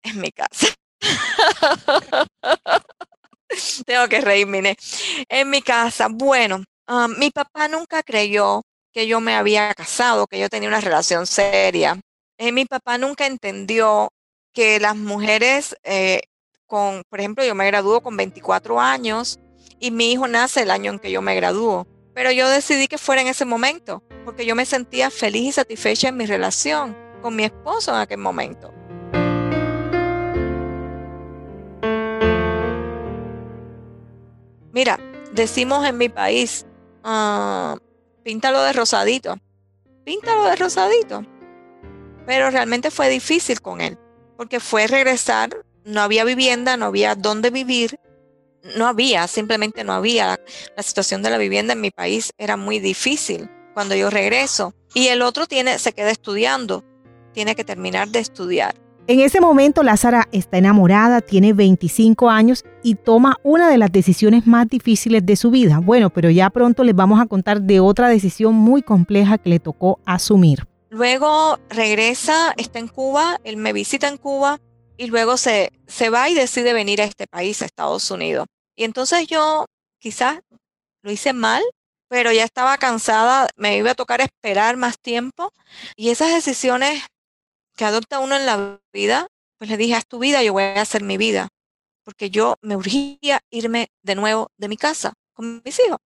en 0.04 0.22
mi 0.22 0.32
casa. 0.32 0.68
Tengo 3.86 4.08
que 4.08 4.22
reírme. 4.22 4.78
En 5.30 5.50
mi 5.50 5.62
casa, 5.62 6.08
bueno, 6.10 6.64
ah, 6.88 7.08
mi 7.08 7.32
papá 7.32 7.68
nunca 7.68 8.04
creyó 8.04 8.62
que 8.94 9.08
yo 9.08 9.20
me 9.20 9.36
había 9.36 9.74
casado, 9.74 10.26
que 10.28 10.40
yo 10.40 10.50
tenía 10.50 10.70
una 10.70 10.80
relación 10.80 11.28
seria. 11.28 12.00
Eh, 12.38 12.52
mi 12.54 12.66
papá 12.66 12.98
nunca 12.98 13.28
entendió 13.28 14.10
que 14.54 14.80
las 14.80 14.96
mujeres, 14.96 15.76
eh, 15.84 16.22
con, 16.66 17.04
por 17.10 17.20
ejemplo, 17.20 17.44
yo 17.44 17.56
me 17.56 17.68
graduó 17.68 18.02
con 18.02 18.16
24 18.16 18.80
años 18.80 19.38
y 19.80 19.92
mi 19.92 20.14
hijo 20.14 20.28
nace 20.28 20.62
el 20.62 20.72
año 20.72 20.92
en 20.94 21.00
que 21.00 21.12
yo 21.12 21.22
me 21.22 21.36
graduó. 21.36 21.86
Pero 22.16 22.32
yo 22.32 22.50
decidí 22.50 22.88
que 22.88 22.98
fuera 22.98 23.22
en 23.22 23.28
ese 23.28 23.44
momento, 23.44 24.02
porque 24.24 24.46
yo 24.46 24.56
me 24.56 24.66
sentía 24.66 25.12
feliz 25.12 25.50
y 25.50 25.52
satisfecha 25.52 26.08
en 26.08 26.18
mi 26.18 26.26
relación 26.26 26.98
con 27.22 27.36
mi 27.36 27.44
esposo 27.44 27.92
en 27.94 28.00
aquel 28.00 28.20
momento. 28.20 28.74
Mira, 34.72 34.98
decimos 35.34 35.86
en 35.86 35.98
mi 35.98 36.08
país, 36.08 36.66
uh, 37.04 37.78
píntalo 38.24 38.64
de 38.64 38.72
rosadito, 38.72 39.36
píntalo 40.06 40.46
de 40.46 40.56
rosadito. 40.56 41.26
Pero 42.26 42.50
realmente 42.50 42.92
fue 42.92 43.10
difícil 43.10 43.60
con 43.60 43.82
él, 43.82 43.98
porque 44.38 44.62
fue 44.62 44.88
regresar, 44.88 45.50
no 45.84 46.02
había 46.02 46.24
vivienda, 46.24 46.78
no 46.78 46.86
había 46.86 47.16
dónde 47.16 47.50
vivir, 47.50 48.00
no 48.76 48.88
había, 48.88 49.28
simplemente 49.28 49.84
no 49.84 49.94
había. 49.94 50.40
La 50.76 50.84
situación 50.84 51.22
de 51.22 51.30
la 51.30 51.38
vivienda 51.38 51.74
en 51.74 51.82
mi 51.82 51.92
país 51.92 52.32
era 52.38 52.58
muy 52.58 52.80
difícil 52.80 53.50
cuando 53.74 53.96
yo 53.96 54.10
regreso. 54.10 54.74
Y 54.94 55.08
el 55.08 55.22
otro 55.22 55.46
tiene, 55.46 55.78
se 55.80 55.94
queda 55.94 56.10
estudiando, 56.10 56.84
tiene 57.34 57.56
que 57.56 57.64
terminar 57.64 58.10
de 58.10 58.20
estudiar. 58.20 58.76
En 59.08 59.20
ese 59.20 59.40
momento, 59.40 59.84
Lázara 59.84 60.28
está 60.32 60.58
enamorada, 60.58 61.22
tiene 61.22 61.54
25 61.54 62.28
años 62.28 62.64
y 62.82 62.96
toma 62.96 63.38
una 63.44 63.70
de 63.70 63.78
las 63.78 63.92
decisiones 63.92 64.48
más 64.48 64.68
difíciles 64.68 65.24
de 65.24 65.36
su 65.36 65.52
vida. 65.52 65.80
Bueno, 65.80 66.10
pero 66.10 66.32
ya 66.32 66.50
pronto 66.50 66.84
les 66.84 66.96
vamos 66.96 67.22
a 67.22 67.28
contar 67.28 67.62
de 67.62 67.80
otra 67.80 68.10
decisión 68.10 68.56
muy 68.56 68.82
compleja 68.82 69.38
que 69.38 69.52
le 69.52 69.60
tocó 69.60 70.00
asumir. 70.06 70.68
Luego 70.90 71.60
regresa, 71.70 72.54
está 72.58 72.80
en 72.80 72.88
Cuba, 72.88 73.40
él 73.44 73.58
me 73.58 73.74
visita 73.74 74.08
en 74.08 74.18
Cuba 74.18 74.60
y 74.98 75.06
luego 75.08 75.38
se, 75.38 75.72
se 75.86 76.10
va 76.10 76.30
y 76.30 76.34
decide 76.34 76.74
venir 76.74 77.02
a 77.02 77.06
este 77.06 77.28
país, 77.28 77.62
a 77.62 77.66
Estados 77.66 78.10
Unidos. 78.10 78.48
Y 78.76 78.84
entonces 78.84 79.28
yo 79.28 79.66
quizás 80.00 80.40
lo 81.02 81.12
hice 81.12 81.34
mal, 81.34 81.64
pero 82.08 82.32
ya 82.32 82.44
estaba 82.44 82.78
cansada, 82.78 83.50
me 83.56 83.78
iba 83.78 83.92
a 83.92 83.96
tocar 83.96 84.22
esperar 84.22 84.78
más 84.78 85.00
tiempo. 85.00 85.52
Y 85.96 86.10
esas 86.10 86.34
decisiones 86.34 87.04
que 87.76 87.86
adopta 87.86 88.20
uno 88.20 88.36
en 88.36 88.46
la 88.46 88.80
vida, 88.94 89.28
pues 89.58 89.70
le 89.70 89.78
dije, 89.78 89.96
haz 89.96 90.06
tu 90.06 90.20
vida, 90.20 90.44
yo 90.44 90.54
voy 90.54 90.64
a 90.64 90.82
hacer 90.82 91.04
mi 91.04 91.18
vida. 91.18 91.48
Porque 92.04 92.30
yo 92.30 92.56
me 92.62 92.76
urgía 92.76 93.40
irme 93.50 93.88
de 94.04 94.16
nuevo 94.16 94.50
de 94.58 94.68
mi 94.68 94.78
casa 94.78 95.14
con 95.34 95.62
mis 95.66 95.80
hijos, 95.80 95.98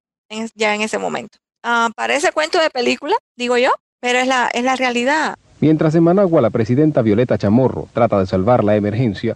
ya 0.56 0.74
en 0.74 0.82
ese 0.82 0.98
momento. 0.98 1.38
Ah, 1.64 1.90
parece 1.96 2.32
cuento 2.32 2.60
de 2.60 2.70
película, 2.70 3.16
digo 3.36 3.58
yo, 3.58 3.72
pero 4.00 4.20
es 4.20 4.28
la, 4.28 4.50
es 4.54 4.64
la 4.64 4.76
realidad. 4.76 5.36
Mientras 5.60 5.94
en 5.96 6.04
Managua 6.04 6.42
la 6.42 6.50
presidenta 6.50 7.02
Violeta 7.02 7.38
Chamorro 7.38 7.90
trata 7.94 8.20
de 8.20 8.26
salvar 8.26 8.64
la 8.64 8.78
emergencia, 8.78 9.36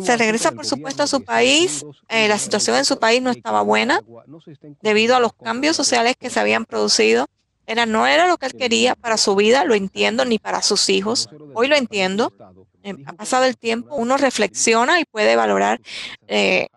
se 0.00 0.16
regresa, 0.16 0.52
por 0.52 0.66
supuesto, 0.66 1.02
a 1.02 1.06
su 1.06 1.22
país. 1.22 1.84
Eh, 2.08 2.28
la 2.28 2.38
situación 2.38 2.76
en 2.76 2.84
su 2.84 2.98
país 2.98 3.22
no 3.22 3.30
estaba 3.30 3.62
buena 3.62 4.00
debido 4.82 5.16
a 5.16 5.20
los 5.20 5.32
cambios 5.34 5.76
sociales 5.76 6.16
que 6.18 6.30
se 6.30 6.40
habían 6.40 6.64
producido. 6.64 7.26
Era, 7.66 7.86
no 7.86 8.06
era 8.06 8.28
lo 8.28 8.36
que 8.38 8.46
él 8.46 8.54
quería 8.54 8.94
para 8.94 9.16
su 9.16 9.34
vida, 9.34 9.64
lo 9.64 9.74
entiendo, 9.74 10.24
ni 10.24 10.38
para 10.38 10.62
sus 10.62 10.88
hijos. 10.88 11.28
Hoy 11.54 11.68
lo 11.68 11.76
entiendo. 11.76 12.32
Eh, 12.82 12.94
ha 13.06 13.12
pasado 13.12 13.44
el 13.44 13.56
tiempo, 13.56 13.96
uno 13.96 14.16
reflexiona 14.16 15.00
y 15.00 15.04
puede 15.04 15.34
valorar 15.34 15.80
eh, 16.28 16.68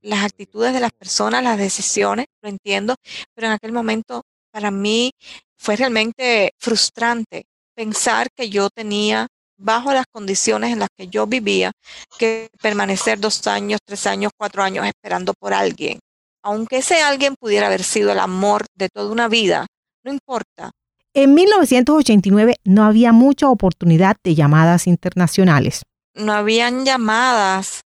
las 0.00 0.24
actitudes 0.24 0.72
de 0.72 0.80
las 0.80 0.92
personas, 0.92 1.44
las 1.44 1.58
decisiones, 1.58 2.26
lo 2.40 2.48
entiendo, 2.48 2.96
pero 3.34 3.48
en 3.48 3.52
aquel 3.52 3.72
momento 3.72 4.22
para 4.50 4.70
mí 4.70 5.12
fue 5.58 5.76
realmente 5.76 6.54
frustrante 6.58 7.44
pensar 7.74 8.28
que 8.34 8.48
yo 8.50 8.70
tenía 8.70 9.28
bajo 9.60 9.92
las 9.92 10.06
condiciones 10.10 10.72
en 10.72 10.80
las 10.80 10.88
que 10.96 11.08
yo 11.08 11.26
vivía, 11.26 11.72
que 12.18 12.48
permanecer 12.60 13.20
dos 13.20 13.46
años, 13.46 13.80
tres 13.84 14.06
años, 14.06 14.32
cuatro 14.36 14.62
años 14.62 14.86
esperando 14.86 15.34
por 15.38 15.52
alguien. 15.52 15.98
Aunque 16.42 16.78
ese 16.78 17.02
alguien 17.02 17.34
pudiera 17.38 17.66
haber 17.66 17.84
sido 17.84 18.10
el 18.12 18.18
amor 18.18 18.64
de 18.74 18.88
toda 18.88 19.12
una 19.12 19.28
vida, 19.28 19.66
no 20.02 20.12
importa. 20.12 20.70
En 21.12 21.34
1989 21.34 22.56
no 22.64 22.84
había 22.84 23.12
mucha 23.12 23.48
oportunidad 23.48 24.16
de 24.24 24.34
llamadas 24.34 24.86
internacionales. 24.86 25.82
No 26.14 26.32
habían 26.32 26.84
llamadas, 26.84 27.82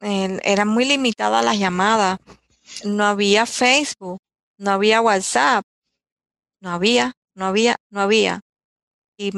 eran 0.00 0.68
muy 0.68 0.84
limitadas 0.84 1.44
las 1.44 1.58
llamadas. 1.58 2.18
No 2.84 3.04
había 3.04 3.46
Facebook, 3.46 4.18
no 4.58 4.72
había 4.72 5.00
WhatsApp, 5.00 5.64
no 6.60 6.70
había, 6.70 7.12
no 7.34 7.46
había, 7.46 7.76
no 7.90 8.00
había. 8.00 8.40
Y 9.16 9.30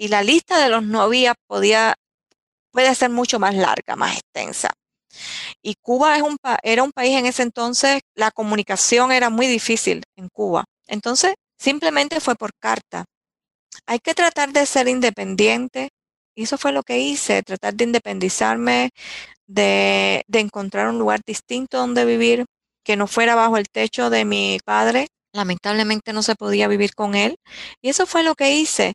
y 0.00 0.08
la 0.08 0.22
lista 0.22 0.58
de 0.58 0.70
los 0.70 0.82
no 0.82 1.02
había 1.02 1.34
podía, 1.46 1.94
puede 2.72 2.94
ser 2.94 3.10
mucho 3.10 3.38
más 3.38 3.54
larga, 3.54 3.96
más 3.96 4.16
extensa. 4.16 4.70
Y 5.60 5.74
Cuba 5.82 6.16
era 6.62 6.82
un 6.82 6.92
país 6.92 7.18
en 7.18 7.26
ese 7.26 7.42
entonces, 7.42 8.00
la 8.14 8.30
comunicación 8.30 9.12
era 9.12 9.28
muy 9.28 9.46
difícil 9.46 10.02
en 10.16 10.30
Cuba. 10.30 10.64
Entonces, 10.86 11.34
simplemente 11.58 12.18
fue 12.20 12.34
por 12.34 12.52
carta. 12.58 13.04
Hay 13.84 13.98
que 13.98 14.14
tratar 14.14 14.52
de 14.54 14.64
ser 14.64 14.88
independiente. 14.88 15.90
Y 16.34 16.44
eso 16.44 16.56
fue 16.56 16.72
lo 16.72 16.82
que 16.82 16.98
hice, 17.00 17.42
tratar 17.42 17.74
de 17.74 17.84
independizarme, 17.84 18.90
de, 19.46 20.24
de 20.28 20.40
encontrar 20.40 20.88
un 20.88 20.98
lugar 20.98 21.20
distinto 21.26 21.76
donde 21.76 22.06
vivir, 22.06 22.46
que 22.84 22.96
no 22.96 23.06
fuera 23.06 23.34
bajo 23.34 23.58
el 23.58 23.68
techo 23.68 24.08
de 24.08 24.24
mi 24.24 24.60
padre, 24.64 25.08
Lamentablemente 25.32 26.12
no 26.12 26.22
se 26.22 26.34
podía 26.34 26.68
vivir 26.68 26.94
con 26.94 27.14
él. 27.14 27.36
Y 27.82 27.90
eso 27.90 28.06
fue 28.06 28.22
lo 28.22 28.34
que 28.34 28.56
hice, 28.56 28.94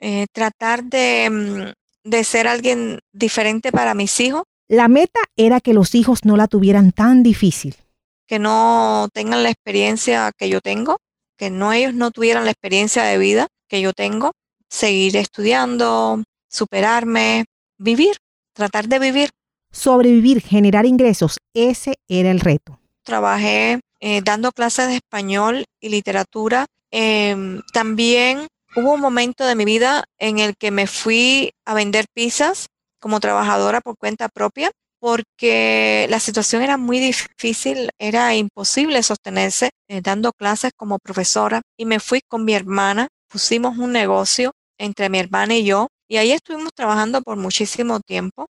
eh, 0.00 0.26
tratar 0.32 0.84
de, 0.84 1.28
mm, 1.30 2.08
de 2.08 2.24
ser 2.24 2.48
alguien 2.48 2.98
diferente 3.12 3.70
para 3.72 3.94
mis 3.94 4.18
hijos. 4.20 4.42
La 4.68 4.88
meta 4.88 5.20
era 5.36 5.60
que 5.60 5.74
los 5.74 5.94
hijos 5.94 6.24
no 6.24 6.36
la 6.36 6.46
tuvieran 6.46 6.92
tan 6.92 7.22
difícil. 7.22 7.76
que 8.26 8.38
no 8.38 9.08
tengan 9.12 9.42
la 9.42 9.50
experiencia 9.50 10.30
que 10.38 10.48
yo 10.48 10.60
tengo, 10.60 10.98
que 11.36 11.50
no 11.50 11.72
ellos 11.72 11.94
no 11.94 12.12
tuvieran 12.12 12.44
la 12.44 12.52
experiencia 12.52 13.02
de 13.02 13.18
vida 13.18 13.48
que 13.66 13.80
yo 13.80 13.92
tengo, 13.92 14.30
seguir 14.68 15.16
estudiando, 15.16 16.22
superarme, 16.48 17.46
vivir, 17.76 18.18
tratar 18.52 18.86
de 18.86 19.00
vivir. 19.00 19.30
Sobrevivir, 19.72 20.42
generar 20.42 20.86
ingresos, 20.86 21.38
ese 21.54 21.96
era 22.06 22.30
el 22.30 22.38
reto. 22.38 22.78
Trabajé 23.02 23.80
eh, 23.98 24.22
dando 24.22 24.52
clases 24.52 24.86
de 24.86 24.96
español 24.96 25.64
y 25.80 25.88
literatura. 25.88 26.66
Em, 26.92 27.62
también 27.72 28.46
hubo 28.76 28.94
un 28.94 29.00
momento 29.00 29.44
de 29.44 29.54
mi 29.54 29.64
vida 29.64 30.04
en 30.18 30.38
el 30.38 30.56
que 30.56 30.70
me 30.70 30.86
fui 30.86 31.52
a 31.64 31.74
vender 31.74 32.06
pizzas 32.14 32.66
como 33.00 33.20
trabajadora 33.20 33.80
por 33.80 33.96
cuenta 33.96 34.28
propia 34.28 34.70
porque 35.00 36.06
la 36.10 36.20
situación 36.20 36.62
era 36.62 36.76
muy 36.76 37.00
difícil, 37.00 37.88
era 37.98 38.34
imposible 38.36 39.02
sostenerse 39.02 39.70
eh, 39.88 40.02
dando 40.02 40.32
clases 40.32 40.72
como 40.76 40.98
profesora 40.98 41.62
y 41.78 41.86
me 41.86 42.00
fui 42.00 42.20
con 42.20 42.44
mi 42.44 42.52
hermana, 42.52 43.08
pusimos 43.28 43.78
un 43.78 43.92
negocio 43.92 44.52
entre 44.78 45.08
mi 45.08 45.18
hermana 45.18 45.56
y 45.56 45.64
yo 45.64 45.88
y 46.06 46.18
ahí 46.18 46.32
estuvimos 46.32 46.72
trabajando 46.74 47.22
por 47.22 47.38
muchísimo 47.38 48.00
tiempo. 48.00 48.46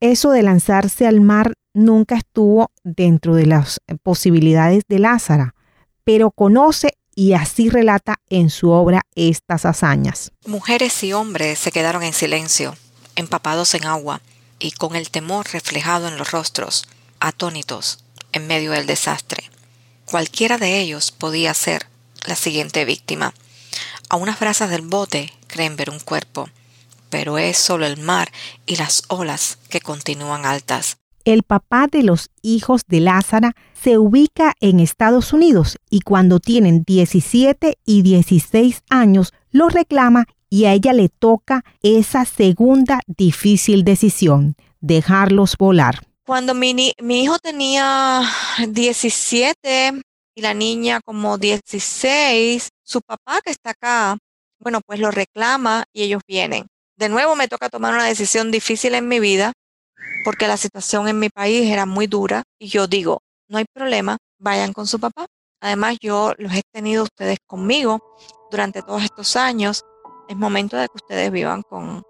Eso 0.00 0.30
de 0.30 0.42
lanzarse 0.42 1.06
al 1.06 1.22
mar 1.22 1.54
nunca 1.72 2.16
estuvo 2.16 2.70
dentro 2.82 3.34
de 3.34 3.46
las 3.46 3.80
posibilidades 4.02 4.82
de 4.88 4.98
Lázara, 4.98 5.54
pero 6.04 6.30
conoce 6.30 6.98
y 7.14 7.34
así 7.34 7.70
relata 7.70 8.16
en 8.30 8.50
su 8.50 8.70
obra 8.70 9.02
estas 9.14 9.64
hazañas. 9.64 10.32
Mujeres 10.46 11.02
y 11.02 11.12
hombres 11.12 11.58
se 11.58 11.72
quedaron 11.72 12.02
en 12.02 12.12
silencio, 12.12 12.76
empapados 13.16 13.74
en 13.74 13.84
agua 13.86 14.20
y 14.58 14.72
con 14.72 14.96
el 14.96 15.10
temor 15.10 15.46
reflejado 15.52 16.08
en 16.08 16.18
los 16.18 16.30
rostros, 16.32 16.86
atónitos 17.20 18.04
en 18.32 18.46
medio 18.46 18.72
del 18.72 18.86
desastre. 18.86 19.50
Cualquiera 20.04 20.58
de 20.58 20.80
ellos 20.80 21.12
podía 21.12 21.54
ser 21.54 21.86
la 22.26 22.36
siguiente 22.36 22.84
víctima. 22.84 23.34
A 24.08 24.16
unas 24.16 24.38
brasas 24.40 24.70
del 24.70 24.82
bote 24.82 25.32
creen 25.46 25.76
ver 25.76 25.90
un 25.90 26.00
cuerpo, 26.00 26.48
pero 27.10 27.38
es 27.38 27.56
solo 27.56 27.86
el 27.86 27.96
mar 27.96 28.32
y 28.66 28.76
las 28.76 29.04
olas 29.08 29.58
que 29.68 29.80
continúan 29.80 30.46
altas. 30.46 30.98
El 31.24 31.42
papá 31.42 31.86
de 31.90 32.02
los 32.02 32.28
hijos 32.42 32.82
de 32.86 33.00
Lázara 33.00 33.54
se 33.72 33.96
ubica 33.96 34.52
en 34.60 34.78
Estados 34.78 35.32
Unidos 35.32 35.78
y 35.88 36.00
cuando 36.00 36.38
tienen 36.38 36.84
17 36.86 37.78
y 37.86 38.02
16 38.02 38.82
años 38.90 39.32
los 39.50 39.72
reclama 39.72 40.26
y 40.50 40.66
a 40.66 40.74
ella 40.74 40.92
le 40.92 41.08
toca 41.08 41.64
esa 41.82 42.26
segunda 42.26 43.00
difícil 43.06 43.84
decisión, 43.84 44.54
dejarlos 44.80 45.56
volar. 45.56 46.00
Cuando 46.26 46.52
mi 46.54 46.92
hijo 47.08 47.38
tenía 47.38 48.20
17 48.68 50.02
y 50.34 50.42
la 50.42 50.52
niña 50.52 51.00
como 51.02 51.38
16, 51.38 52.68
su 52.82 53.00
papá 53.00 53.40
que 53.42 53.50
está 53.50 53.70
acá, 53.70 54.18
bueno, 54.60 54.82
pues 54.84 55.00
lo 55.00 55.10
reclama 55.10 55.84
y 55.94 56.02
ellos 56.02 56.20
vienen. 56.28 56.66
De 56.98 57.08
nuevo 57.08 57.34
me 57.34 57.48
toca 57.48 57.70
tomar 57.70 57.94
una 57.94 58.04
decisión 58.04 58.50
difícil 58.50 58.94
en 58.94 59.08
mi 59.08 59.20
vida 59.20 59.54
porque 60.24 60.48
la 60.48 60.56
situación 60.56 61.08
en 61.08 61.18
mi 61.18 61.28
país 61.28 61.70
era 61.70 61.86
muy 61.86 62.06
dura 62.06 62.42
y 62.58 62.68
yo 62.68 62.86
digo, 62.86 63.20
no 63.48 63.58
hay 63.58 63.64
problema, 63.72 64.16
vayan 64.38 64.72
con 64.72 64.86
su 64.86 64.98
papá. 64.98 65.26
Además, 65.60 65.96
yo 66.00 66.32
los 66.38 66.52
he 66.52 66.62
tenido 66.72 67.04
ustedes 67.04 67.38
conmigo 67.46 68.00
durante 68.50 68.82
todos 68.82 69.02
estos 69.02 69.36
años. 69.36 69.82
Es 70.28 70.36
momento 70.36 70.76
de 70.76 70.88
que 70.88 70.96
ustedes 70.96 71.30
vivan 71.30 71.62
con, 71.62 72.02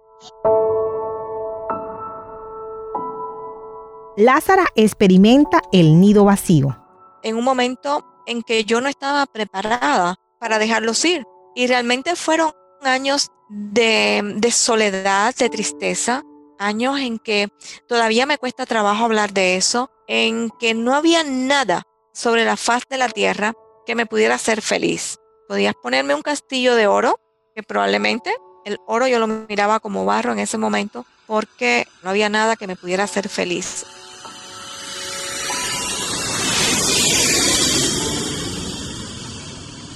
Lázara 4.17 4.67
experimenta 4.77 5.61
el 5.73 6.01
nido 6.01 6.25
vacío. 6.25 6.81
en 7.25 7.37
un 7.37 7.45
momento 7.45 8.05
en 8.27 8.43
que 8.43 8.65
yo 8.65 8.81
no 8.81 8.89
estaba 8.89 9.27
preparada 9.27 10.17
para 10.39 10.59
dejarlos 10.59 11.05
ir. 11.05 11.25
Y 11.55 11.67
realmente 11.67 12.17
fueron 12.17 12.53
años 12.83 13.31
de, 13.49 14.21
de 14.37 14.51
soledad, 14.51 15.35
de 15.35 15.49
tristeza, 15.49 16.23
años 16.59 16.99
en 16.99 17.19
que 17.19 17.49
todavía 17.89 18.27
me 18.27 18.39
cuesta 18.39 18.67
trabajo 18.67 19.05
hablar 19.05 19.33
de 19.33 19.57
eso, 19.57 19.91
en 20.07 20.51
que 20.59 20.75
no 20.75 20.95
había 20.95 21.25
nada 21.25 21.83
sobre 22.13 22.45
la 22.45 22.57
faz 22.57 22.83
de 22.89 22.99
la 22.99 23.09
tierra 23.09 23.55
que 23.87 23.95
me 23.95 24.07
pudiera 24.07 24.37
hacer 24.37 24.63
feliz. 24.63 25.19
Podías 25.49 25.75
ponerme 25.83 26.15
un 26.15 26.23
castillo 26.23 26.75
de 26.75 26.87
oro, 26.87 27.19
que 27.55 27.63
probablemente 27.63 28.35
el 28.65 28.79
oro 28.87 29.07
yo 29.07 29.19
lo 29.19 29.27
miraba 29.27 29.81
como 29.81 30.05
barro 30.05 30.33
en 30.33 30.39
ese 30.39 30.59
momento, 30.59 31.05
porque 31.27 31.87
no 32.03 32.11
había 32.11 32.29
nada 32.29 32.57
que 32.57 32.67
me 32.67 32.77
pudiera 32.77 33.05
hacer 33.05 33.29
feliz. 33.29 33.85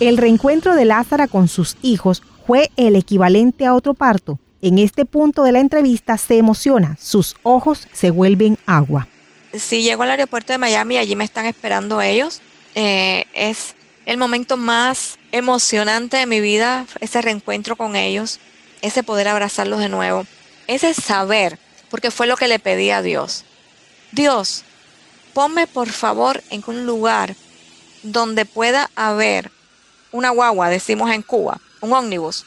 El 0.01 0.16
reencuentro 0.16 0.77
de 0.77 0.85
Lázara 0.85 1.27
con 1.27 1.49
sus 1.49 1.77
hijos 1.83 2.23
fue 2.47 2.71
el 2.77 2.94
equivalente 2.94 3.66
a 3.66 3.75
otro 3.75 3.94
parto. 3.94 4.38
En 4.61 4.79
este 4.79 5.05
punto 5.05 5.44
de 5.44 5.53
la 5.53 5.61
entrevista 5.61 6.18
se 6.18 6.37
emociona, 6.37 6.97
sus 7.01 7.37
ojos 7.44 7.87
se 7.92 8.11
vuelven 8.11 8.59
agua. 8.66 9.07
si 9.55 9.83
llego 9.83 10.03
al 10.03 10.11
aeropuerto 10.11 10.53
de 10.53 10.59
Miami, 10.59 10.97
allí 10.97 11.14
me 11.14 11.25
están 11.25 11.47
esperando 11.47 12.03
ellos. 12.03 12.40
Eh, 12.75 13.25
es 13.35 13.77
el 14.05 14.16
momento 14.16 14.57
más 14.57 15.16
emocionante 15.31 16.16
de 16.16 16.27
mi 16.27 16.40
vida, 16.40 16.87
ese 17.01 17.23
reencuentro 17.23 17.77
con 17.77 17.94
ellos, 17.94 18.40
ese 18.83 19.03
poder 19.05 19.29
abrazarlos 19.29 19.79
de 19.79 19.88
nuevo, 19.88 20.27
ese 20.66 20.92
saber, 20.92 21.59
porque 21.88 22.11
fue 22.11 22.27
lo 22.27 22.37
que 22.37 22.49
le 22.49 22.59
pedí 22.59 22.90
a 22.90 23.01
Dios. 23.01 23.44
Dios, 24.11 24.64
ponme 25.35 25.68
por 25.68 25.88
favor 25.88 26.42
en 26.51 26.64
un 26.66 26.85
lugar 26.85 27.37
donde 28.03 28.44
pueda 28.44 28.90
haber 28.97 29.53
una 30.11 30.31
guagua, 30.31 30.68
decimos 30.68 31.11
en 31.12 31.23
Cuba, 31.23 31.61
un 31.81 31.92
ómnibus, 31.92 32.44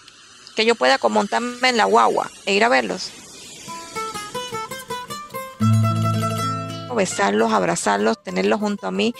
que 0.55 0.65
yo 0.65 0.75
pueda 0.75 0.97
montarme 1.09 1.69
en 1.69 1.77
la 1.77 1.85
guagua 1.85 2.29
e 2.45 2.53
ir 2.53 2.63
a 2.63 2.69
verlos. 2.69 3.11
besarlos, 6.95 7.51
abrazarlos, 7.51 8.21
tenerlos 8.21 8.59
junto 8.59 8.87
a 8.87 8.91
mí, 8.91 9.13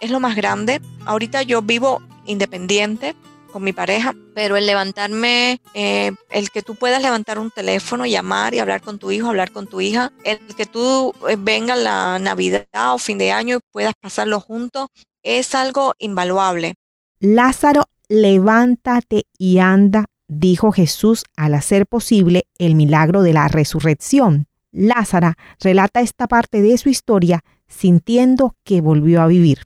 es 0.00 0.10
lo 0.10 0.20
más 0.20 0.36
grande. 0.36 0.80
Ahorita 1.04 1.42
yo 1.42 1.62
vivo 1.62 2.00
independiente 2.24 3.14
con 3.52 3.62
mi 3.62 3.72
pareja, 3.72 4.14
pero 4.34 4.56
el 4.56 4.66
levantarme, 4.66 5.60
eh, 5.72 6.12
el 6.30 6.50
que 6.50 6.62
tú 6.62 6.74
puedas 6.74 7.00
levantar 7.00 7.38
un 7.38 7.50
teléfono, 7.50 8.04
llamar 8.04 8.54
y 8.54 8.58
hablar 8.58 8.82
con 8.82 8.98
tu 8.98 9.10
hijo, 9.10 9.28
hablar 9.28 9.50
con 9.50 9.66
tu 9.66 9.80
hija, 9.80 10.12
el 10.24 10.38
que 10.56 10.66
tú 10.66 11.14
eh, 11.28 11.36
venga 11.38 11.74
la 11.74 12.18
Navidad 12.18 12.66
o 12.92 12.98
fin 12.98 13.18
de 13.18 13.32
año 13.32 13.56
y 13.56 13.60
puedas 13.72 13.94
pasarlo 13.98 14.40
juntos, 14.40 14.88
es 15.22 15.54
algo 15.54 15.94
invaluable. 15.98 16.74
Lázaro, 17.18 17.84
levántate 18.08 19.24
y 19.38 19.58
anda, 19.58 20.04
dijo 20.28 20.72
Jesús 20.72 21.24
al 21.36 21.54
hacer 21.54 21.86
posible 21.86 22.46
el 22.58 22.74
milagro 22.74 23.22
de 23.22 23.32
la 23.32 23.48
resurrección. 23.48 24.46
Lázara 24.72 25.36
relata 25.60 26.00
esta 26.00 26.26
parte 26.26 26.60
de 26.62 26.76
su 26.78 26.88
historia 26.88 27.44
sintiendo 27.68 28.54
que 28.64 28.80
volvió 28.80 29.22
a 29.22 29.26
vivir. 29.26 29.60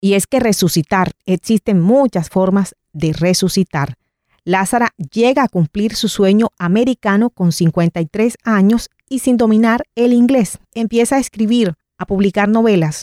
Y 0.00 0.14
es 0.14 0.26
que 0.26 0.40
resucitar, 0.40 1.12
existen 1.24 1.80
muchas 1.80 2.28
formas 2.28 2.74
de 2.92 3.12
resucitar. 3.12 3.94
Lázara 4.44 4.90
llega 5.12 5.42
a 5.42 5.48
cumplir 5.48 5.96
su 5.96 6.08
sueño 6.08 6.48
americano 6.58 7.30
con 7.30 7.52
53 7.52 8.36
años 8.44 8.90
y 9.08 9.18
sin 9.18 9.36
dominar 9.36 9.82
el 9.96 10.12
inglés. 10.12 10.58
Empieza 10.74 11.16
a 11.16 11.18
escribir, 11.18 11.74
a 11.98 12.06
publicar 12.06 12.48
novelas. 12.48 13.02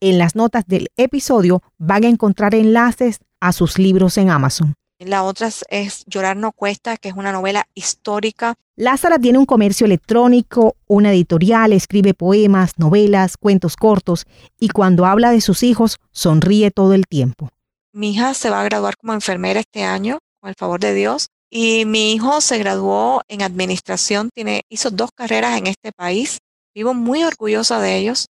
En 0.00 0.18
las 0.18 0.36
notas 0.36 0.64
del 0.66 0.88
episodio 0.96 1.62
van 1.78 2.04
a 2.04 2.08
encontrar 2.08 2.54
enlaces 2.54 3.18
a 3.40 3.52
sus 3.52 3.78
libros 3.78 4.16
en 4.18 4.30
Amazon. 4.30 4.74
La 4.98 5.24
otra 5.24 5.50
es 5.68 6.04
Llorar 6.06 6.36
no 6.36 6.52
cuesta, 6.52 6.96
que 6.96 7.08
es 7.08 7.14
una 7.14 7.32
novela 7.32 7.66
histórica. 7.74 8.54
Lázara 8.76 9.18
tiene 9.18 9.38
un 9.38 9.46
comercio 9.46 9.86
electrónico, 9.86 10.76
una 10.86 11.12
editorial, 11.12 11.72
escribe 11.72 12.14
poemas, 12.14 12.72
novelas, 12.78 13.36
cuentos 13.36 13.76
cortos 13.76 14.26
y 14.58 14.68
cuando 14.68 15.04
habla 15.06 15.30
de 15.30 15.40
sus 15.40 15.62
hijos 15.62 15.98
sonríe 16.12 16.70
todo 16.70 16.94
el 16.94 17.06
tiempo. 17.06 17.50
Mi 17.92 18.12
hija 18.12 18.34
se 18.34 18.50
va 18.50 18.60
a 18.60 18.64
graduar 18.64 18.96
como 18.96 19.12
enfermera 19.12 19.60
este 19.60 19.84
año, 19.84 20.18
con 20.40 20.48
el 20.48 20.56
favor 20.56 20.80
de 20.80 20.94
Dios. 20.94 21.28
Y 21.50 21.84
mi 21.84 22.12
hijo 22.12 22.40
se 22.40 22.58
graduó 22.58 23.22
en 23.28 23.42
administración, 23.42 24.30
tiene, 24.34 24.62
hizo 24.68 24.90
dos 24.90 25.10
carreras 25.14 25.56
en 25.56 25.68
este 25.68 25.92
país. 25.92 26.38
Vivo 26.74 26.94
muy 26.94 27.22
orgullosa 27.22 27.80
de 27.80 27.96
ellos. 27.96 28.26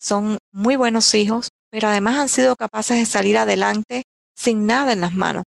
Son 0.00 0.38
muy 0.52 0.74
buenos 0.74 1.14
hijos, 1.14 1.50
pero 1.70 1.88
además 1.88 2.18
han 2.18 2.28
sido 2.28 2.56
capaces 2.56 2.98
de 2.98 3.06
salir 3.06 3.38
adelante 3.38 4.02
sin 4.34 4.66
nada 4.66 4.92
en 4.92 5.00
las 5.00 5.14
manos, 5.14 5.44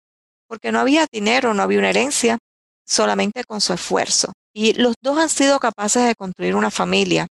porque 0.48 0.72
no 0.72 0.80
había 0.80 1.06
dinero, 1.12 1.54
no 1.54 1.64
había 1.64 1.80
una 1.80 1.90
herencia, 1.90 2.38
solamente 2.86 3.44
con 3.44 3.62
su 3.62 3.74
esfuerzo. 3.74 4.34
Y 4.54 4.74
los 4.74 4.96
dos 5.02 5.18
han 5.18 5.30
sido 5.30 5.60
capaces 5.60 6.06
de 6.06 6.16
construir 6.16 6.56
una 6.56 6.72
familia. 6.72 7.28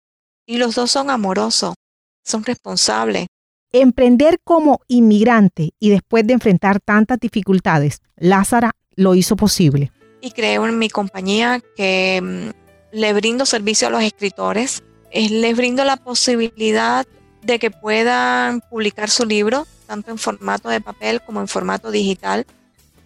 Y 0.45 0.57
los 0.57 0.75
dos 0.75 0.91
son 0.91 1.09
amorosos, 1.09 1.75
son 2.23 2.43
responsables, 2.43 3.27
Emprender 3.73 4.41
como 4.43 4.81
inmigrante 4.89 5.71
y 5.79 5.91
después 5.91 6.27
de 6.27 6.33
enfrentar 6.33 6.81
tantas 6.81 7.17
dificultades, 7.21 8.01
Lázara 8.17 8.71
lo 8.95 9.15
hizo 9.15 9.37
posible. 9.37 9.93
Y 10.19 10.31
creo 10.31 10.67
en 10.67 10.77
mi 10.77 10.89
compañía 10.89 11.61
que 11.77 12.19
mm, 12.21 12.97
le 12.97 13.13
brindo 13.13 13.45
servicio 13.45 13.87
a 13.87 13.91
los 13.91 14.03
escritores, 14.03 14.83
les 15.13 15.55
brindo 15.55 15.85
la 15.85 15.95
posibilidad 15.95 17.05
de 17.43 17.59
que 17.59 17.71
puedan 17.71 18.59
publicar 18.59 19.09
su 19.09 19.25
libro, 19.25 19.65
tanto 19.87 20.11
en 20.11 20.17
formato 20.17 20.67
de 20.67 20.81
papel 20.81 21.21
como 21.21 21.39
en 21.39 21.47
formato 21.47 21.91
digital. 21.91 22.45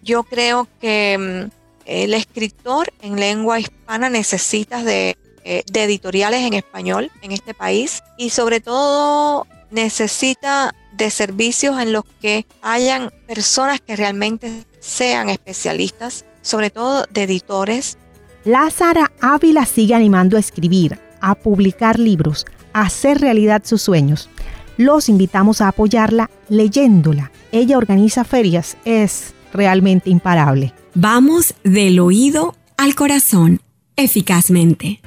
Yo 0.06 0.22
creo 0.22 0.68
que 0.80 1.18
mm, 1.18 1.50
el 1.84 2.14
escritor 2.14 2.92
en 3.02 3.16
lengua 3.16 3.58
hispana 3.58 4.08
necesita 4.08 4.82
eh, 4.86 5.16
de 5.44 5.82
editoriales 5.82 6.42
en 6.42 6.54
español 6.54 7.10
en 7.22 7.32
este 7.32 7.54
país 7.54 8.04
y 8.16 8.30
sobre 8.30 8.60
todo 8.60 9.48
necesita 9.72 10.74
de 10.92 11.10
servicios 11.10 11.80
en 11.80 11.92
los 11.92 12.04
que 12.20 12.46
hayan 12.62 13.10
personas 13.26 13.80
que 13.80 13.96
realmente 13.96 14.64
sean 14.78 15.28
especialistas, 15.28 16.24
sobre 16.40 16.70
todo 16.70 17.04
de 17.10 17.24
editores. 17.24 17.98
Lázara 18.44 19.10
Ávila 19.20 19.66
sigue 19.66 19.94
animando 19.94 20.36
a 20.36 20.40
escribir, 20.40 21.00
a 21.20 21.34
publicar 21.34 21.98
libros, 21.98 22.46
a 22.72 22.82
hacer 22.82 23.20
realidad 23.20 23.62
sus 23.64 23.82
sueños. 23.82 24.30
Los 24.76 25.08
invitamos 25.08 25.60
a 25.60 25.68
apoyarla 25.68 26.30
leyéndola. 26.48 27.32
Ella 27.50 27.76
organiza 27.76 28.22
ferias, 28.22 28.76
es 28.84 29.34
realmente 29.52 30.10
imparable. 30.10 30.72
Vamos 30.94 31.54
del 31.64 32.00
oído 32.00 32.54
al 32.76 32.94
corazón, 32.94 33.60
eficazmente. 33.96 35.00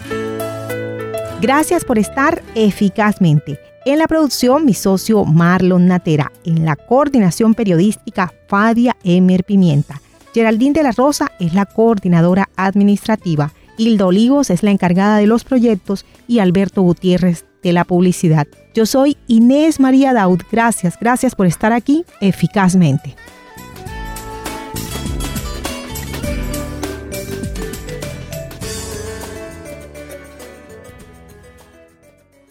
Gracias 1.42 1.86
por 1.86 1.98
estar 1.98 2.44
eficazmente. 2.56 3.60
En 3.86 3.98
la 3.98 4.08
producción, 4.08 4.66
mi 4.66 4.74
socio 4.74 5.24
Marlon 5.24 5.88
Natera. 5.88 6.32
En 6.44 6.66
la 6.66 6.76
coordinación 6.76 7.54
periodística, 7.54 8.34
Fadia 8.48 8.98
Emer 9.04 9.46
Pimienta. 9.46 10.02
Geraldine 10.34 10.74
de 10.74 10.84
la 10.84 10.92
Rosa 10.92 11.32
es 11.40 11.54
la 11.54 11.66
coordinadora 11.66 12.50
administrativa. 12.56 13.54
Hilda 13.78 14.06
Olivos 14.06 14.50
es 14.50 14.64
la 14.64 14.72
encargada 14.72 15.18
de 15.18 15.28
los 15.28 15.44
proyectos 15.46 16.06
y 16.28 16.40
Alberto 16.40 16.82
Gutiérrez 16.82 17.46
de 17.64 17.74
la 17.74 17.86
publicidad. 17.86 18.48
Yo 18.74 18.86
soy 18.86 19.18
Inés 19.28 19.80
María 19.80 20.14
Daud. 20.14 20.42
Gracias, 20.52 20.98
gracias 21.00 21.36
por 21.36 21.48
estar 21.48 21.72
aquí 21.74 22.04
eficazmente. 22.22 23.16